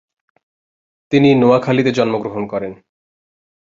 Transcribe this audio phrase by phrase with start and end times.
[1.11, 2.73] তিনি নোয়াখালীতে জন্মগ্রহণ করেন।